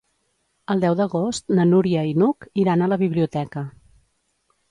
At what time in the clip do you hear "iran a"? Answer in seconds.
2.63-2.89